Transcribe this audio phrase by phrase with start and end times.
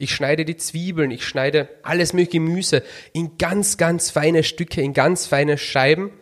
[0.00, 4.92] Ich schneide die Zwiebeln, ich schneide alles mögliche Gemüse in ganz, ganz feine Stücke, in
[4.92, 6.12] ganz feine Scheiben.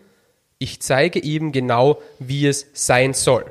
[0.58, 3.44] Ich zeige ihm genau, wie es sein soll.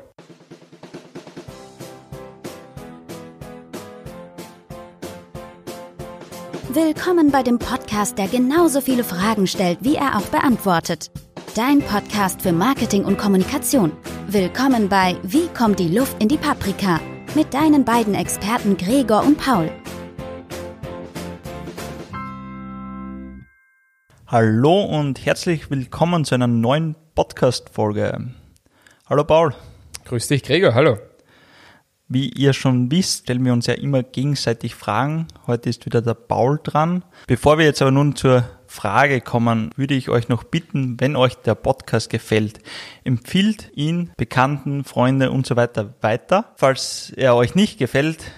[6.70, 11.12] Willkommen bei dem Podcast, der genauso viele Fragen stellt, wie er auch beantwortet.
[11.54, 13.92] Dein Podcast für Marketing und Kommunikation.
[14.26, 17.00] Willkommen bei Wie kommt die Luft in die Paprika?
[17.36, 19.70] Mit deinen beiden Experten Gregor und Paul.
[24.28, 28.32] Hallo und herzlich willkommen zu einer neuen Podcast-Folge.
[29.08, 29.54] Hallo Paul.
[30.04, 30.98] Grüß dich, Gregor, hallo.
[32.08, 35.28] Wie ihr schon wisst, stellen wir uns ja immer gegenseitig Fragen.
[35.46, 37.04] Heute ist wieder der Paul dran.
[37.28, 41.36] Bevor wir jetzt aber nun zur Frage kommen, würde ich euch noch bitten, wenn euch
[41.36, 42.58] der Podcast gefällt,
[43.04, 46.52] empfiehlt ihn Bekannten, Freunde und so weiter weiter.
[46.56, 48.32] Falls er euch nicht gefällt,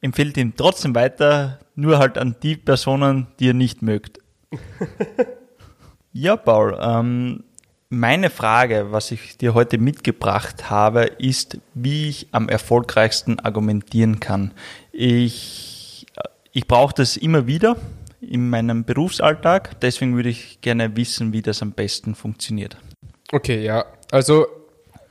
[0.00, 4.20] empfiehlt ihn trotzdem weiter, nur halt an die Personen, die ihr nicht mögt.
[6.12, 7.44] ja, Paul, ähm,
[7.88, 14.52] meine Frage, was ich dir heute mitgebracht habe, ist, wie ich am erfolgreichsten argumentieren kann.
[14.92, 16.06] Ich,
[16.52, 17.76] ich brauche das immer wieder
[18.20, 22.76] in meinem Berufsalltag, deswegen würde ich gerne wissen, wie das am besten funktioniert.
[23.30, 23.84] Okay, ja.
[24.10, 24.46] Also,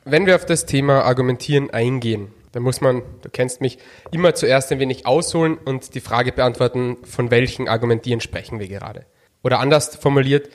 [0.04, 3.78] wenn wir auf das Thema Argumentieren eingehen, dann muss man, du kennst mich,
[4.12, 9.06] immer zuerst ein wenig ausholen und die Frage beantworten, von welchen Argumentieren sprechen wir gerade.
[9.46, 10.50] Oder anders formuliert,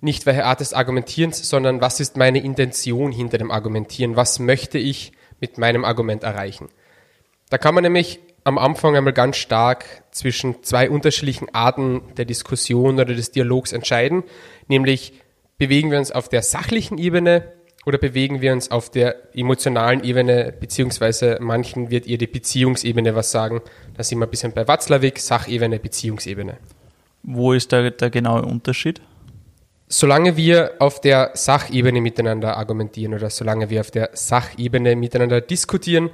[0.00, 4.14] nicht welche Art des Argumentierens, sondern was ist meine Intention hinter dem Argumentieren?
[4.14, 6.68] Was möchte ich mit meinem Argument erreichen?
[7.50, 12.94] Da kann man nämlich am Anfang einmal ganz stark zwischen zwei unterschiedlichen Arten der Diskussion
[12.94, 14.22] oder des Dialogs entscheiden,
[14.68, 15.14] nämlich
[15.58, 17.52] bewegen wir uns auf der sachlichen Ebene
[17.84, 23.32] oder bewegen wir uns auf der emotionalen Ebene, beziehungsweise manchen wird ihr die Beziehungsebene was
[23.32, 23.60] sagen.
[23.96, 26.58] Da sind wir ein bisschen bei Watzlawick, Sachebene, Beziehungsebene.
[27.26, 29.02] Wo ist da der genaue Unterschied?
[29.88, 36.10] Solange wir auf der Sachebene miteinander argumentieren oder solange wir auf der Sachebene miteinander diskutieren,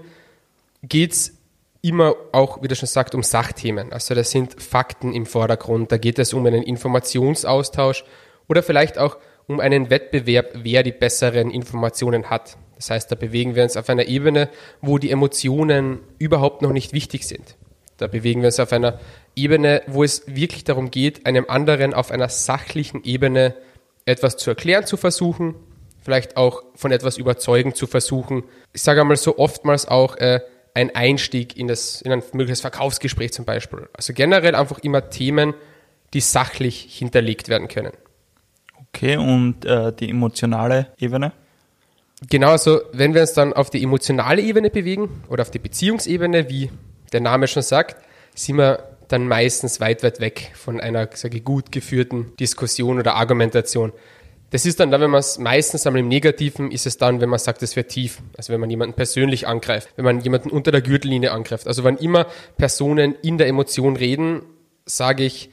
[0.83, 1.39] geht es
[1.83, 3.93] immer auch, wie du schon sagt, um Sachthemen.
[3.93, 5.93] Also das sind Fakten im Vordergrund.
[5.93, 8.05] Da geht es um einen Informationsaustausch
[8.49, 12.57] oder vielleicht auch um einen Wettbewerb, wer die besseren Informationen hat.
[12.77, 14.49] Das heißt, da bewegen wir uns auf einer Ebene,
[14.81, 17.57] wo die Emotionen überhaupt noch nicht wichtig sind.
[18.03, 18.99] Da bewegen wir uns auf einer
[19.37, 23.55] Ebene, wo es wirklich darum geht, einem anderen auf einer sachlichen Ebene
[24.05, 25.55] etwas zu erklären zu versuchen,
[26.03, 28.43] vielleicht auch von etwas überzeugen zu versuchen.
[28.73, 30.41] Ich sage einmal so oftmals auch äh,
[30.75, 33.89] ein Einstieg in, das, in ein mögliches Verkaufsgespräch zum Beispiel.
[33.93, 35.55] Also generell einfach immer Themen,
[36.13, 37.93] die sachlich hinterlegt werden können.
[38.89, 41.33] Okay, und äh, die emotionale Ebene?
[42.29, 46.49] Genau, also wenn wir uns dann auf die emotionale Ebene bewegen oder auf die Beziehungsebene,
[46.49, 46.71] wie
[47.13, 47.97] der Name schon sagt,
[48.35, 53.15] sind wir dann meistens weit, weit weg von einer sage ich, gut geführten Diskussion oder
[53.15, 53.93] Argumentation.
[54.51, 57.31] Das ist dann dann, wenn man es meistens einmal im Negativen ist es dann, wenn
[57.31, 58.21] man sagt, es wird tief.
[58.37, 61.67] Also wenn man jemanden persönlich angreift, wenn man jemanden unter der Gürtellinie angreift.
[61.67, 62.27] Also wenn immer
[62.59, 64.43] Personen in der Emotion reden,
[64.85, 65.51] sage ich,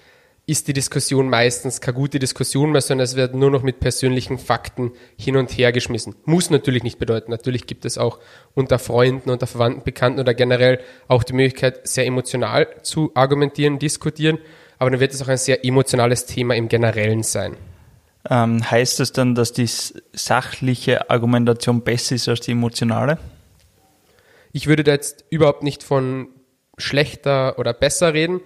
[0.49, 4.39] ist die Diskussion meistens keine gute Diskussion mehr, sondern es wird nur noch mit persönlichen
[4.39, 6.15] Fakten hin und her geschmissen.
[6.25, 7.29] Muss natürlich nicht bedeuten.
[7.29, 8.17] Natürlich gibt es auch
[8.55, 14.39] unter Freunden, unter Verwandten, Bekannten oder generell auch die Möglichkeit, sehr emotional zu argumentieren, diskutieren.
[14.79, 17.55] Aber dann wird es auch ein sehr emotionales Thema im Generellen sein.
[18.27, 19.69] Ähm, heißt das dann, dass die
[20.13, 23.19] sachliche Argumentation besser ist als die emotionale?
[24.51, 26.29] Ich würde da jetzt überhaupt nicht von
[26.77, 28.41] schlechter oder besser reden,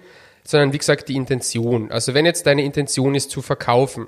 [0.46, 1.90] sondern wie gesagt die Intention.
[1.90, 4.06] Also wenn jetzt deine Intention ist zu verkaufen,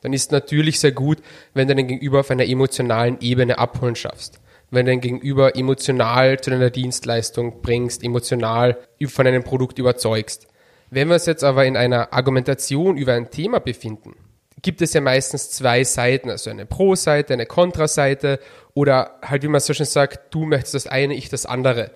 [0.00, 1.18] dann ist natürlich sehr gut,
[1.54, 4.40] wenn du den Gegenüber auf einer emotionalen Ebene abholen schaffst.
[4.70, 8.76] Wenn du den Gegenüber emotional zu deiner Dienstleistung bringst, emotional
[9.06, 10.48] von einem Produkt überzeugst.
[10.90, 14.14] Wenn wir uns jetzt aber in einer Argumentation über ein Thema befinden,
[14.62, 18.40] gibt es ja meistens zwei Seiten, also eine Pro-Seite, eine Kontra-Seite
[18.72, 21.92] oder halt, wie man so schön sagt, du möchtest das eine, ich das andere.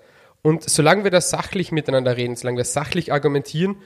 [0.48, 3.76] Und solange wir da sachlich miteinander reden, solange wir sachlich argumentieren,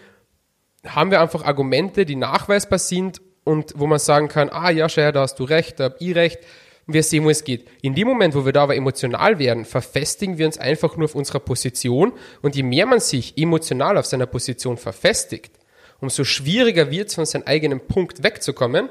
[0.87, 5.11] haben wir einfach Argumente, die nachweisbar sind und wo man sagen kann, ah ja, Scheier,
[5.11, 6.39] da hast du recht, da hab ich recht.
[6.87, 7.69] Und wir sehen, wo es geht.
[7.81, 11.17] In dem Moment, wo wir da aber emotional werden, verfestigen wir uns einfach nur auf
[11.17, 12.13] unserer Position.
[12.43, 15.57] Und je mehr man sich emotional auf seiner Position verfestigt,
[16.01, 18.89] umso schwieriger wird es, von seinem eigenen Punkt wegzukommen.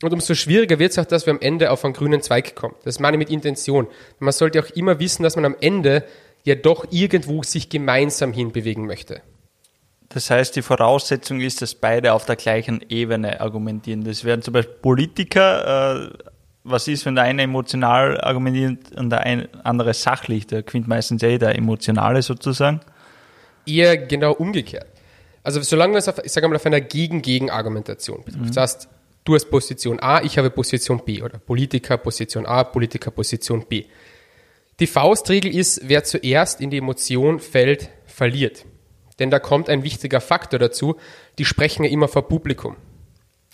[0.00, 2.76] Und umso schwieriger wird es auch, dass wir am Ende auf einen grünen Zweig kommen.
[2.84, 3.88] Das meine ich mit Intention.
[4.20, 6.04] Man sollte auch immer wissen, dass man am Ende
[6.44, 9.22] ja doch irgendwo sich gemeinsam hinbewegen möchte.
[10.08, 14.02] Das heißt, die Voraussetzung ist, dass beide auf der gleichen Ebene argumentieren.
[14.02, 16.10] Das wären zum Beispiel Politiker.
[16.10, 16.18] Äh,
[16.64, 20.46] was ist, wenn der eine emotional argumentiert und der andere sachlich?
[20.48, 22.80] Der gewinnt meistens eh der Emotionale sozusagen.
[23.64, 24.86] Eher genau umgekehrt.
[25.42, 28.50] Also solange es auf, ich sage mal, auf einer Gegen-Gegen-Argumentation betrifft.
[28.50, 28.88] Das heißt,
[29.24, 33.84] du hast Position A, ich habe Position B oder Politiker Position A, Politiker Position B.
[34.80, 38.64] Die Faustregel ist, wer zuerst in die Emotion fällt, verliert.
[39.18, 40.96] Denn da kommt ein wichtiger Faktor dazu,
[41.38, 42.76] die sprechen ja immer vor Publikum.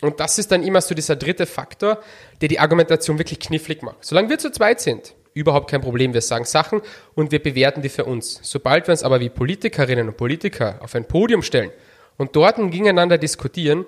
[0.03, 2.01] Und das ist dann immer so dieser dritte Faktor,
[2.41, 4.05] der die Argumentation wirklich knifflig macht.
[4.05, 6.15] Solange wir zu zweit sind, überhaupt kein Problem.
[6.15, 6.81] Wir sagen Sachen
[7.17, 8.39] und wir bewerten die für uns.
[8.43, 11.73] Sobald wir uns aber wie Politikerinnen und Politiker auf ein Podium stellen
[12.19, 13.85] und dort gegeneinander diskutieren,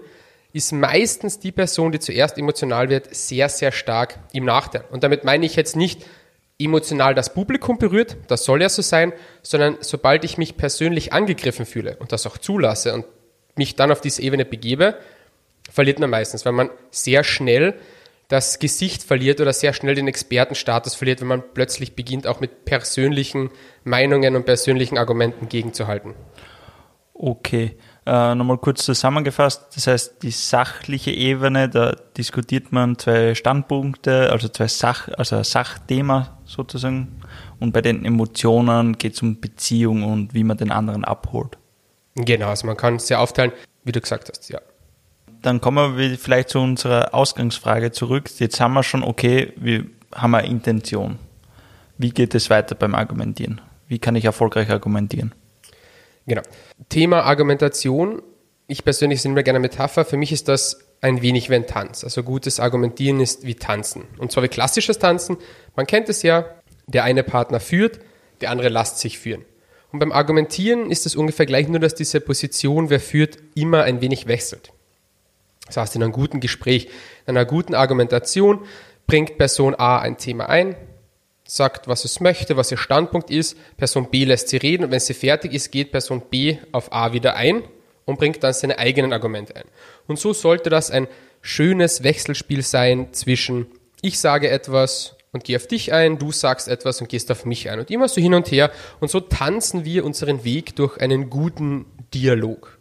[0.53, 4.85] ist meistens die Person, die zuerst emotional wird, sehr, sehr stark im Nachteil.
[4.91, 6.05] Und damit meine ich jetzt nicht
[6.59, 9.13] emotional das Publikum berührt, das soll ja so sein,
[9.43, 13.05] sondern sobald ich mich persönlich angegriffen fühle und das auch zulasse und
[13.57, 14.97] mich dann auf diese Ebene begebe,
[15.71, 17.75] verliert man meistens, weil man sehr schnell
[18.29, 22.65] das Gesicht verliert oder sehr schnell den Expertenstatus verliert, wenn man plötzlich beginnt, auch mit
[22.65, 23.51] persönlichen
[23.85, 26.15] Meinungen und persönlichen Argumenten gegenzuhalten.
[27.15, 27.77] Okay,
[28.09, 29.67] äh, nochmal kurz zusammengefasst.
[29.75, 35.45] Das heißt, die sachliche Ebene, da diskutiert man zwei Standpunkte, also zwei Sach, also ein
[35.45, 37.21] Sachthema sozusagen.
[37.61, 41.59] Und bei den Emotionen geht es um Beziehung und wie man den anderen abholt.
[42.15, 43.53] Genau, also man kann es sehr aufteilen,
[43.85, 44.61] wie du gesagt hast, ja
[45.43, 48.31] dann kommen wir vielleicht zu unserer Ausgangsfrage zurück.
[48.39, 51.19] Jetzt haben wir schon, okay, wir haben eine Intention.
[51.97, 53.61] Wie geht es weiter beim Argumentieren?
[53.87, 55.35] Wie kann ich erfolgreich argumentieren?
[56.29, 56.43] Genau.
[56.91, 58.23] Thema Argumentation.
[58.67, 60.05] Ich persönlich sind mir gerne Metapher.
[60.05, 62.05] Für mich ist das ein wenig wie ein Tanz.
[62.05, 64.05] Also gutes Argumentieren ist wie Tanzen.
[64.19, 65.39] Und zwar wie klassisches Tanzen.
[65.75, 66.45] Man kennt es ja,
[66.87, 67.99] der eine Partner führt,
[68.43, 69.45] der andere lässt sich führen.
[69.91, 74.03] Und beim Argumentieren ist es ungefähr gleich, nur dass diese Position, wer führt, immer ein
[74.03, 74.71] wenig wechselt.
[75.67, 76.89] Das heißt, in einem guten Gespräch,
[77.27, 78.67] in einer guten Argumentation
[79.07, 80.77] bringt Person A ein Thema ein,
[81.49, 83.57] sagt, was es möchte, was ihr Standpunkt ist.
[83.77, 87.13] Person B lässt sie reden und wenn sie fertig ist, geht Person B auf A
[87.13, 87.65] wieder ein
[88.05, 89.65] und bringt dann seine eigenen Argumente ein.
[90.07, 91.09] Und so sollte das ein
[91.41, 93.67] schönes Wechselspiel sein zwischen
[94.03, 97.71] ich sage etwas und gehe auf dich ein, du sagst etwas und gehst auf mich
[97.71, 98.71] ein und immer so hin und her
[99.01, 102.78] und so tanzen wir unseren Weg durch einen guten Dialog.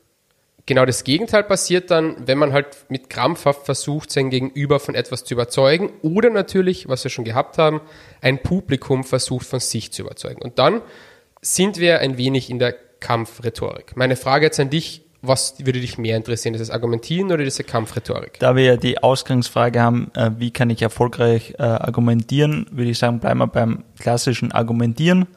[0.67, 5.23] Genau das Gegenteil passiert dann, wenn man halt mit krampfhaft versucht, sein Gegenüber von etwas
[5.23, 7.79] zu überzeugen oder natürlich, was wir schon gehabt haben,
[8.21, 10.41] ein Publikum versucht von sich zu überzeugen.
[10.41, 10.81] Und dann
[11.41, 13.95] sind wir ein wenig in der Kampfrhetorik.
[13.95, 18.37] Meine Frage jetzt an dich, was würde dich mehr interessieren, dieses Argumentieren oder diese Kampfrhetorik?
[18.39, 22.99] Da wir ja die Ausgangsfrage haben, äh, wie kann ich erfolgreich äh, argumentieren, würde ich
[22.99, 25.27] sagen, bleiben wir beim klassischen Argumentieren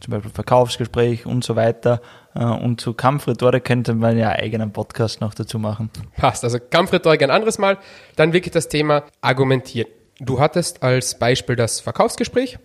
[0.00, 2.00] zum Beispiel Verkaufsgespräch und so weiter.
[2.34, 5.90] Äh, und zu Kampfrhetorik könnte man ja einen eigenen Podcast noch dazu machen.
[6.16, 7.78] Passt, also Kampfrhetorik ein anderes Mal.
[8.16, 9.90] Dann wirklich das Thema Argumentieren.
[10.20, 12.58] Du hattest als Beispiel das Verkaufsgespräch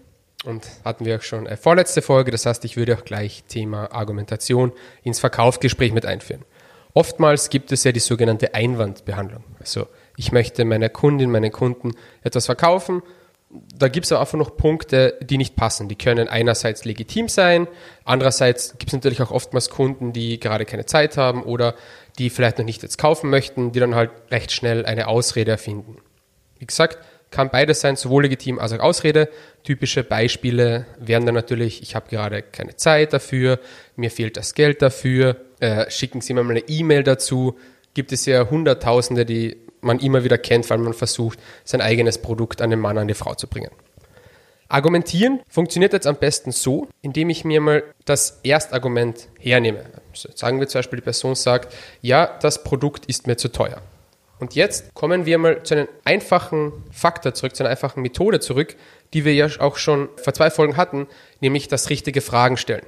[0.46, 2.32] und hatten wir auch schon eine vorletzte Folge.
[2.32, 4.72] Das heißt, ich würde auch gleich Thema Argumentation
[5.04, 6.44] ins Verkaufsgespräch mit einführen.
[6.96, 9.44] Oftmals gibt es ja die sogenannte Einwandbehandlung.
[9.60, 13.02] Also ich möchte meiner Kundin, meinen Kunden etwas verkaufen
[13.76, 15.90] da gibt es einfach noch Punkte, die nicht passen.
[15.90, 17.68] Die können einerseits legitim sein,
[18.06, 21.76] andererseits gibt es natürlich auch oftmals Kunden, die gerade keine Zeit haben oder
[22.18, 25.98] die vielleicht noch nicht jetzt kaufen möchten, die dann halt recht schnell eine Ausrede erfinden.
[26.60, 27.00] Wie gesagt,
[27.32, 29.28] kann beides sein, sowohl legitim als auch Ausrede.
[29.64, 33.60] Typische Beispiele wären dann natürlich, ich habe gerade keine Zeit dafür,
[33.96, 37.58] mir fehlt das Geld dafür, äh, schicken Sie mir mal eine E-Mail dazu.
[37.96, 42.62] Gibt es ja Hunderttausende, die man immer wieder kennt, weil man versucht, sein eigenes Produkt
[42.62, 43.72] an den Mann, an die Frau zu bringen.
[44.70, 49.86] Argumentieren funktioniert jetzt am besten so, indem ich mir mal das Erstargument hernehme.
[50.12, 53.82] Also sagen wir zum Beispiel, die Person sagt, ja, das Produkt ist mir zu teuer.
[54.40, 58.76] Und jetzt kommen wir mal zu einem einfachen Faktor zurück, zu einer einfachen Methode zurück,
[59.14, 61.08] die wir ja auch schon vor zwei Folgen hatten,
[61.40, 62.86] nämlich das richtige Fragen stellen.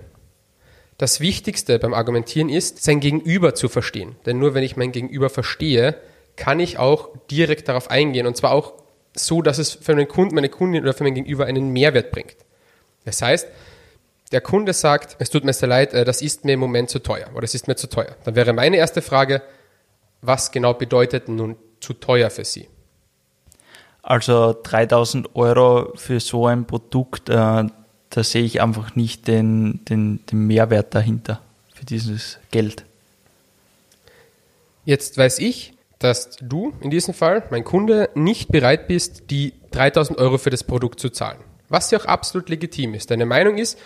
[0.97, 4.15] Das Wichtigste beim Argumentieren ist, sein Gegenüber zu verstehen.
[4.25, 5.95] Denn nur wenn ich mein Gegenüber verstehe,
[6.35, 8.73] kann ich auch direkt darauf eingehen und zwar auch
[9.15, 12.35] so, dass es für meinen Kunden, meine Kundin oder für mein Gegenüber einen Mehrwert bringt.
[13.05, 13.47] Das heißt,
[14.31, 16.99] der Kunde sagt, es tut mir sehr leid, äh, das ist mir im Moment zu
[16.99, 18.15] teuer oder es ist mir zu teuer.
[18.25, 19.41] Dann wäre meine erste Frage,
[20.21, 22.67] was genau bedeutet nun zu teuer für Sie?
[24.01, 30.25] Also 3000 Euro für so ein Produkt, äh, da sehe ich einfach nicht den, den,
[30.25, 31.41] den Mehrwert dahinter
[31.73, 32.85] für dieses Geld.
[34.85, 35.74] Jetzt weiß ich,
[36.05, 40.63] dass du in diesem Fall, mein Kunde, nicht bereit bist, die 3000 Euro für das
[40.63, 41.39] Produkt zu zahlen.
[41.69, 43.11] Was ja auch absolut legitim ist.
[43.11, 43.77] Deine Meinung ist,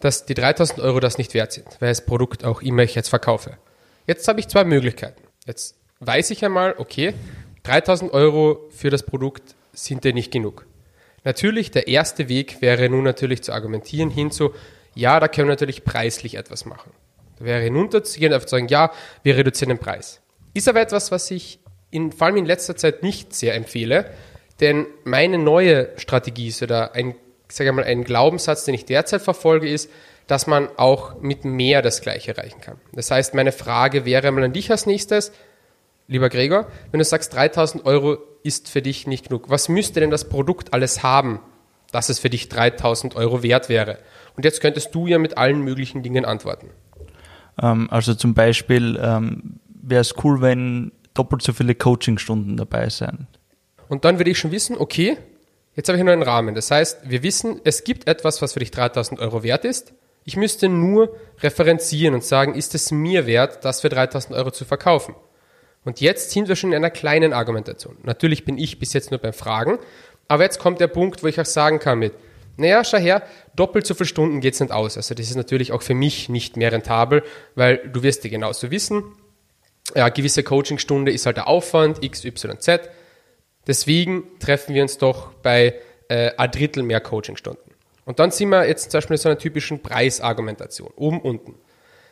[0.00, 3.08] dass die 3000 Euro das nicht wert sind, weil das Produkt auch immer ich jetzt
[3.08, 3.58] verkaufe.
[4.06, 5.22] Jetzt habe ich zwei Möglichkeiten.
[5.46, 7.14] Jetzt weiß ich einmal, okay,
[7.64, 10.66] 3000 Euro für das Produkt sind dir nicht genug.
[11.24, 14.52] Natürlich, der erste Weg wäre nun natürlich zu argumentieren hinzu,
[14.94, 16.92] ja, da können wir natürlich preislich etwas machen.
[17.38, 18.92] Da wäre hinunterzugehen einfach zu sagen, ja,
[19.22, 20.20] wir reduzieren den Preis.
[20.54, 21.58] Ist aber etwas, was ich
[21.90, 24.10] in, vor allem in letzter Zeit nicht sehr empfehle,
[24.60, 27.14] denn meine neue Strategie ist oder ein,
[27.48, 29.90] sage mal, ein Glaubenssatz, den ich derzeit verfolge, ist,
[30.26, 32.78] dass man auch mit mehr das Gleiche erreichen kann.
[32.92, 35.32] Das heißt, meine Frage wäre mal an dich als nächstes,
[36.08, 40.10] lieber Gregor, wenn du sagst, 3000 Euro ist für dich nicht genug, was müsste denn
[40.10, 41.40] das Produkt alles haben,
[41.92, 43.98] dass es für dich 3000 Euro wert wäre?
[44.36, 46.70] Und jetzt könntest du ja mit allen möglichen Dingen antworten.
[47.60, 53.26] Ähm, also zum Beispiel ähm, wäre es cool, wenn doppelt so viele Coachingstunden dabei sind.
[53.88, 55.16] Und dann würde ich schon wissen, okay,
[55.74, 56.54] jetzt habe ich nur einen Rahmen.
[56.54, 59.94] Das heißt, wir wissen, es gibt etwas, was für dich 3000 Euro wert ist.
[60.24, 64.64] Ich müsste nur referenzieren und sagen, ist es mir wert, das für 3000 Euro zu
[64.64, 65.14] verkaufen?
[65.84, 67.96] Und jetzt sind wir schon in einer kleinen Argumentation.
[68.02, 69.78] Natürlich bin ich bis jetzt nur beim Fragen,
[70.26, 72.12] aber jetzt kommt der Punkt, wo ich auch sagen kann mit,
[72.56, 73.22] naja, schau her,
[73.54, 74.96] doppelt so viele Stunden geht es nicht aus.
[74.96, 77.22] Also das ist natürlich auch für mich nicht mehr rentabel,
[77.54, 79.04] weil du wirst dir genauso wissen,
[79.94, 82.90] ja, gewisse Coachingstunde ist halt der Aufwand, x, y, z.
[83.66, 85.74] Deswegen treffen wir uns doch bei
[86.08, 87.74] äh, ein Drittel mehr Coachingstunden.
[88.04, 91.56] Und dann sind wir jetzt zum Beispiel in so einer typischen Preisargumentation, oben, unten.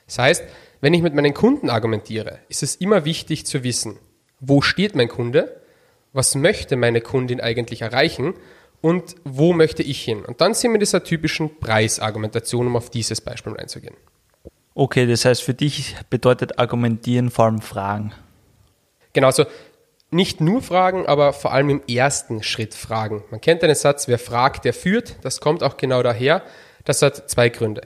[0.06, 0.44] Das heißt,
[0.80, 3.98] wenn ich mit meinen Kunden argumentiere, ist es immer wichtig zu wissen,
[4.40, 5.60] wo steht mein Kunde,
[6.12, 8.34] was möchte meine Kundin eigentlich erreichen
[8.80, 10.24] und wo möchte ich hin.
[10.24, 13.94] Und dann sind wir in dieser typischen Preisargumentation, um auf dieses Beispiel einzugehen.
[14.74, 18.12] Okay, das heißt, für dich bedeutet argumentieren vor allem Fragen.
[19.12, 19.44] Genau, also
[20.10, 23.22] nicht nur Fragen, aber vor allem im ersten Schritt Fragen.
[23.30, 25.16] Man kennt den Satz, wer fragt, der führt.
[25.22, 26.42] Das kommt auch genau daher.
[26.84, 27.82] Das hat zwei Gründe.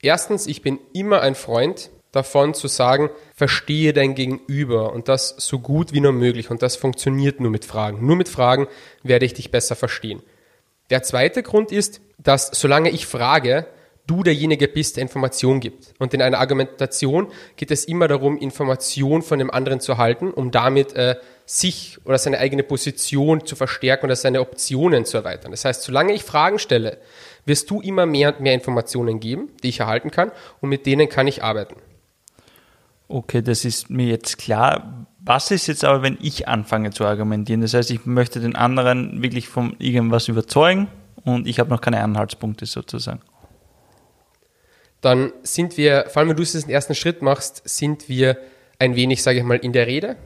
[0.00, 5.58] Erstens, ich bin immer ein Freund davon zu sagen, verstehe dein Gegenüber und das so
[5.58, 6.50] gut wie nur möglich.
[6.50, 8.06] Und das funktioniert nur mit Fragen.
[8.06, 8.68] Nur mit Fragen
[9.02, 10.22] werde ich dich besser verstehen.
[10.90, 13.66] Der zweite Grund ist, dass solange ich frage,
[14.08, 15.94] du derjenige bist, der Information gibt.
[15.98, 20.50] Und in einer Argumentation geht es immer darum, Information von dem anderen zu halten, um
[20.50, 25.52] damit äh, sich oder seine eigene Position zu verstärken oder seine Optionen zu erweitern.
[25.52, 26.98] Das heißt, solange ich Fragen stelle,
[27.44, 31.08] wirst du immer mehr und mehr Informationen geben, die ich erhalten kann und mit denen
[31.08, 31.76] kann ich arbeiten.
[33.08, 35.06] Okay, das ist mir jetzt klar.
[35.20, 37.62] Was ist jetzt aber, wenn ich anfange zu argumentieren?
[37.62, 40.88] Das heißt, ich möchte den anderen wirklich von irgendwas überzeugen
[41.24, 43.20] und ich habe noch keine Anhaltspunkte sozusagen.
[45.00, 48.38] Dann sind wir, vor allem wenn du diesen ersten Schritt machst, sind wir
[48.78, 50.16] ein wenig, sage ich mal, in der Rede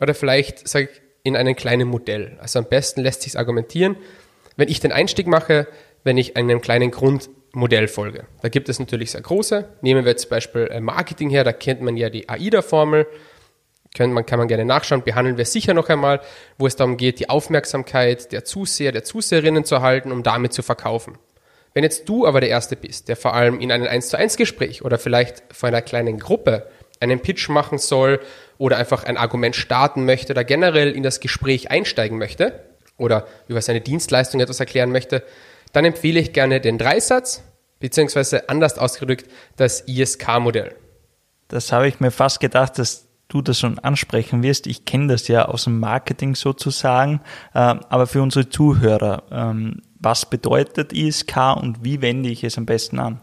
[0.00, 2.36] oder vielleicht, sage ich, in einem kleinen Modell.
[2.40, 3.96] Also am besten lässt sich argumentieren,
[4.56, 5.66] wenn ich den Einstieg mache,
[6.04, 8.26] wenn ich einem kleinen Grundmodell folge.
[8.42, 9.68] Da gibt es natürlich sehr große.
[9.80, 13.06] Nehmen wir jetzt zum Beispiel äh, Marketing her, da kennt man ja die AIDA-Formel
[13.98, 16.20] man, kann man gerne nachschauen, behandeln wir sicher noch einmal,
[16.58, 20.62] wo es darum geht, die Aufmerksamkeit der Zuseher, der Zuseherinnen zu erhalten, um damit zu
[20.62, 21.18] verkaufen.
[21.74, 24.36] Wenn jetzt du aber der Erste bist, der vor allem in einem 1 zu 1
[24.36, 26.68] Gespräch oder vielleicht vor einer kleinen Gruppe
[27.00, 28.20] einen Pitch machen soll
[28.58, 32.60] oder einfach ein Argument starten möchte oder generell in das Gespräch einsteigen möchte
[32.96, 35.24] oder über seine Dienstleistung etwas erklären möchte,
[35.72, 37.42] dann empfehle ich gerne den Dreisatz,
[37.80, 40.76] beziehungsweise anders ausgedrückt das ISK-Modell.
[41.48, 44.68] Das habe ich mir fast gedacht, dass du das schon ansprechen wirst.
[44.68, 47.20] Ich kenne das ja aus dem Marketing sozusagen,
[47.54, 52.66] ähm, aber für unsere Zuhörer, ähm, was bedeutet ISK und wie wende ich es am
[52.66, 53.20] besten an?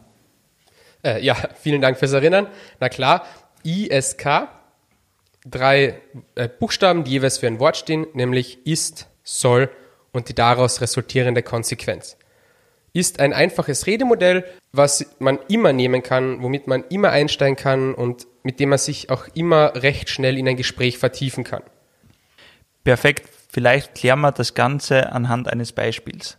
[1.04, 2.48] Äh, ja, vielen Dank fürs Erinnern.
[2.80, 3.26] Na klar,
[3.64, 4.48] ISK,
[5.46, 6.02] drei
[6.36, 9.70] äh, Buchstaben, die jeweils für ein Wort stehen, nämlich ist, soll
[10.12, 12.18] und die daraus resultierende Konsequenz.
[12.94, 18.28] Ist ein einfaches Redemodell, was man immer nehmen kann, womit man immer einsteigen kann und
[18.44, 21.64] mit dem man sich auch immer recht schnell in ein Gespräch vertiefen kann.
[22.84, 23.30] Perfekt.
[23.50, 26.38] Vielleicht klären wir das Ganze anhand eines Beispiels.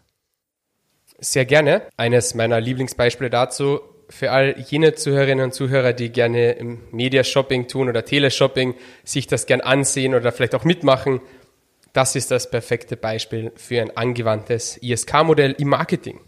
[1.24, 1.82] Sehr gerne.
[1.96, 7.88] Eines meiner Lieblingsbeispiele dazu für all jene Zuhörerinnen und Zuhörer, die gerne im Media-Shopping tun
[7.88, 8.74] oder Teleshopping,
[9.04, 11.20] sich das gern ansehen oder vielleicht auch mitmachen.
[11.92, 16.18] Das ist das perfekte Beispiel für ein angewandtes ISK-Modell im Marketing.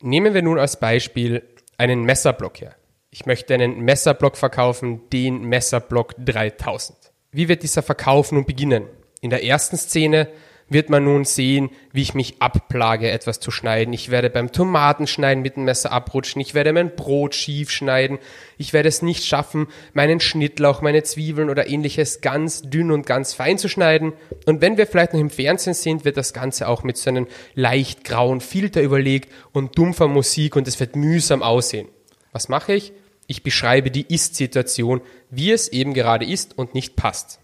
[0.00, 1.42] Nehmen wir nun als Beispiel
[1.76, 2.74] einen Messerblock her.
[3.10, 6.96] Ich möchte einen Messerblock verkaufen, den Messerblock 3000.
[7.32, 8.86] Wie wird dieser Verkauf nun beginnen?
[9.20, 10.28] In der ersten Szene
[10.72, 13.92] wird man nun sehen, wie ich mich abplage, etwas zu schneiden.
[13.92, 16.40] Ich werde beim Tomatenschneiden mit dem Messer abrutschen.
[16.40, 18.18] Ich werde mein Brot schief schneiden.
[18.58, 23.34] Ich werde es nicht schaffen, meinen Schnittlauch, meine Zwiebeln oder ähnliches ganz dünn und ganz
[23.34, 24.12] fein zu schneiden.
[24.46, 27.26] Und wenn wir vielleicht noch im Fernsehen sind, wird das Ganze auch mit so einem
[27.54, 31.88] leicht grauen Filter überlegt und dumpfer Musik und es wird mühsam aussehen.
[32.32, 32.92] Was mache ich?
[33.26, 35.00] Ich beschreibe die Ist-Situation,
[35.30, 37.40] wie es eben gerade ist und nicht passt.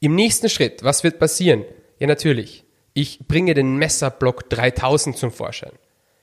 [0.00, 1.64] Im nächsten Schritt, was wird passieren?
[1.98, 2.64] Ja, natürlich.
[2.94, 5.72] Ich bringe den Messerblock 3000 zum Vorschein.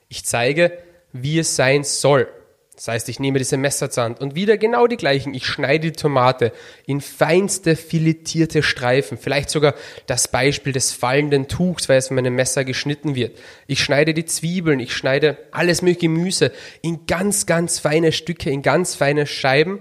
[0.08, 0.76] Ich zeige,
[1.12, 2.28] wie es sein soll.
[2.76, 5.32] Das heißt, ich nehme diese Messer zur Hand und wieder genau die gleichen.
[5.32, 6.52] Ich schneide die Tomate
[6.84, 9.16] in feinste filetierte Streifen.
[9.16, 9.74] Vielleicht sogar
[10.06, 13.38] das Beispiel des fallenden Tuchs, weil es mit meinem Messer geschnitten wird.
[13.66, 16.52] Ich schneide die Zwiebeln, ich schneide alles mögliche Gemüse
[16.82, 19.80] in ganz, ganz feine Stücke, in ganz feine Scheiben.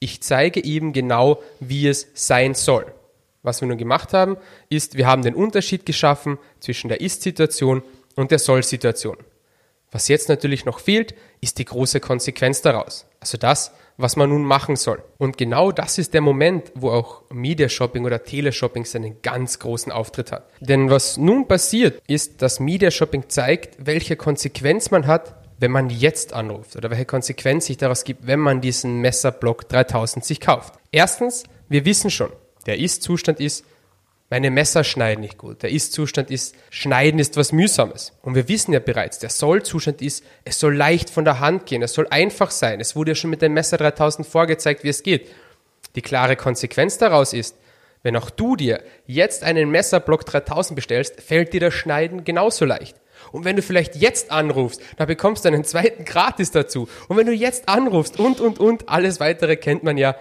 [0.00, 2.92] Ich zeige eben genau, wie es sein soll.
[3.46, 4.38] Was wir nun gemacht haben,
[4.70, 7.84] ist, wir haben den Unterschied geschaffen zwischen der Ist-Situation
[8.16, 9.18] und der Soll-Situation.
[9.92, 13.06] Was jetzt natürlich noch fehlt, ist die große Konsequenz daraus.
[13.20, 15.00] Also das, was man nun machen soll.
[15.16, 19.92] Und genau das ist der Moment, wo auch Media Shopping oder Teleshopping seinen ganz großen
[19.92, 20.50] Auftritt hat.
[20.58, 25.88] Denn was nun passiert, ist, dass Media Shopping zeigt, welche Konsequenz man hat, wenn man
[25.88, 30.74] jetzt anruft oder welche Konsequenz sich daraus gibt, wenn man diesen Messerblock 3000 sich kauft.
[30.90, 32.30] Erstens, wir wissen schon,
[32.66, 33.64] der Ist-Zustand ist,
[34.28, 35.62] meine Messer schneiden nicht gut.
[35.62, 38.12] Der Ist-Zustand ist, Schneiden ist was Mühsames.
[38.22, 41.82] Und wir wissen ja bereits, der Soll-Zustand ist, es soll leicht von der Hand gehen.
[41.82, 42.80] Es soll einfach sein.
[42.80, 45.30] Es wurde ja schon mit dem Messer 3000 vorgezeigt, wie es geht.
[45.94, 47.56] Die klare Konsequenz daraus ist,
[48.02, 52.96] wenn auch du dir jetzt einen Messerblock 3000 bestellst, fällt dir das Schneiden genauso leicht.
[53.32, 56.88] Und wenn du vielleicht jetzt anrufst, dann bekommst du einen zweiten gratis dazu.
[57.08, 60.16] Und wenn du jetzt anrufst und, und, und, alles weitere kennt man ja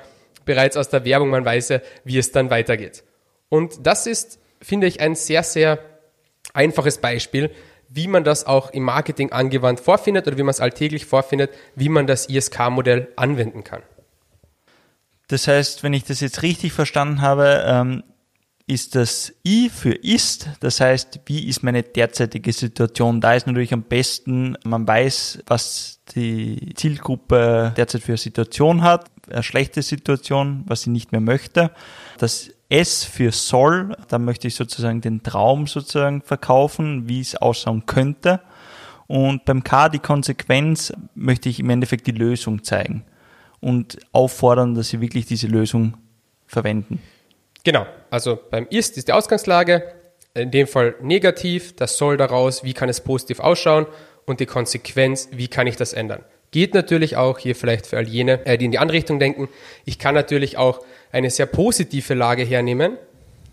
[0.46, 3.04] bereits aus der Werbung, man weiß ja, wie es dann weitergeht.
[3.50, 5.80] Und das ist, finde ich, ein sehr, sehr
[6.54, 7.52] einfaches Beispiel,
[7.90, 11.90] wie man das auch im Marketing angewandt vorfindet oder wie man es alltäglich vorfindet, wie
[11.90, 13.84] man das ISK-Modell anwenden kann.
[15.28, 18.04] Das heißt, wenn ich das jetzt richtig verstanden habe, ähm,
[18.68, 20.50] ist das I für ist.
[20.60, 23.22] Das heißt, wie ist meine derzeitige Situation?
[23.22, 29.12] Da ist natürlich am besten, man weiß, was die Zielgruppe derzeit für eine Situation hat,
[29.30, 31.72] eine schlechte Situation, was sie nicht mehr möchte.
[32.18, 37.86] Das S für soll, da möchte ich sozusagen den Traum sozusagen verkaufen, wie es ausschauen
[37.86, 38.42] könnte.
[39.06, 43.04] Und beim K die Konsequenz möchte ich im Endeffekt die Lösung zeigen
[43.60, 45.98] und auffordern, dass sie wirklich diese Lösung
[46.48, 47.00] verwenden.
[47.66, 49.92] Genau, also beim Ist ist die Ausgangslage,
[50.36, 53.88] in dem Fall negativ, das soll daraus, wie kann es positiv ausschauen
[54.26, 56.24] und die Konsequenz, wie kann ich das ändern.
[56.52, 59.50] Geht natürlich auch hier vielleicht für all jene, äh, die in die andere Richtung denken.
[59.84, 62.98] Ich kann natürlich auch eine sehr positive Lage hernehmen,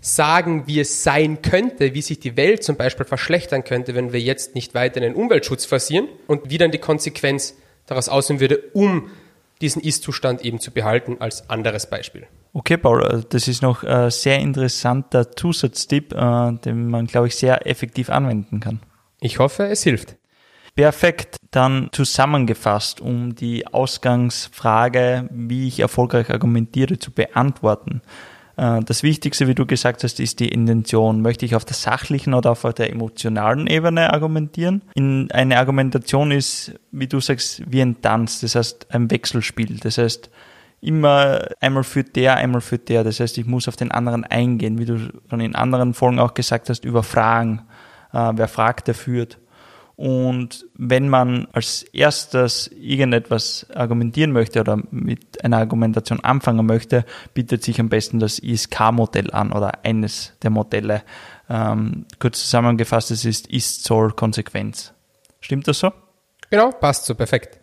[0.02, 4.20] sagen, wie es sein könnte, wie sich die Welt zum Beispiel verschlechtern könnte, wenn wir
[4.20, 8.58] jetzt nicht weiter in den Umweltschutz forcieren und wie dann die Konsequenz daraus aussehen würde,
[8.74, 9.10] um
[9.62, 12.26] diesen Ist-Zustand eben zu behalten, als anderes Beispiel.
[12.54, 17.36] Okay, Paul, äh, das ist noch ein sehr interessanter Zusatztipp, äh, den man, glaube ich,
[17.36, 18.80] sehr effektiv anwenden kann.
[19.20, 20.16] Ich hoffe, es hilft.
[20.74, 21.36] Perfekt.
[21.50, 28.00] Dann zusammengefasst, um die Ausgangsfrage, wie ich erfolgreich argumentiere, zu beantworten.
[28.56, 31.20] Äh, das Wichtigste, wie du gesagt hast, ist die Intention.
[31.20, 34.82] Möchte ich auf der sachlichen oder auf der emotionalen Ebene argumentieren?
[34.94, 39.78] In eine Argumentation ist, wie du sagst, wie ein Tanz, das heißt ein Wechselspiel.
[39.78, 40.30] Das heißt,
[40.82, 43.04] immer einmal für der, einmal für der.
[43.04, 44.98] Das heißt, ich muss auf den anderen eingehen, wie du
[45.30, 47.62] schon in anderen Folgen auch gesagt hast, über Fragen.
[48.12, 49.38] Äh, wer fragt, der führt.
[49.94, 57.62] Und wenn man als erstes irgendetwas argumentieren möchte oder mit einer Argumentation anfangen möchte, bietet
[57.62, 61.02] sich am besten das ISK-Modell an oder eines der Modelle.
[61.48, 64.92] Ähm, kurz zusammengefasst, es ist Ist, Soll, Konsequenz.
[65.40, 65.92] Stimmt das so?
[66.50, 67.60] Genau, passt so, perfekt.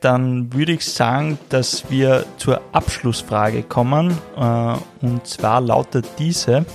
[0.00, 4.18] Dann würde ich sagen, dass wir zur Abschlussfrage kommen.
[4.36, 6.66] Äh, und zwar lautet diese.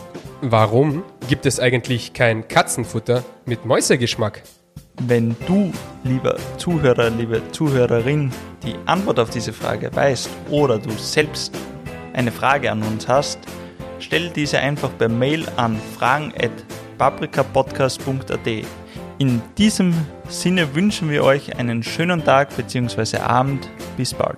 [0.41, 4.41] Warum gibt es eigentlich kein Katzenfutter mit Mäusegeschmack?
[5.01, 5.71] Wenn du,
[6.03, 8.31] lieber Zuhörer, liebe Zuhörerin,
[8.63, 11.53] die Antwort auf diese Frage weißt oder du selbst
[12.13, 13.39] eine Frage an uns hast,
[13.99, 18.47] stell diese einfach per Mail an fragen.paprikapodcast.at.
[19.19, 19.93] In diesem
[20.29, 23.17] Sinne wünschen wir euch einen schönen Tag bzw.
[23.17, 23.67] Abend.
[23.97, 24.37] Bis bald.